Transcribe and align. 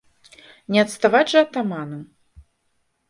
Не 0.75 0.79
адставаць 0.85 1.27
жа 1.35 1.39
атаману? 1.47 1.99